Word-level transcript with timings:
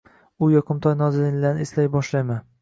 U 0.45 0.47
yoqimtoy 0.53 0.95
nozaninlarni 1.01 1.63
eslay 1.67 1.91
boshlayman 1.99 2.43